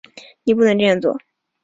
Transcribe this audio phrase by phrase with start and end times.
[0.45, 1.15] 你不能这样做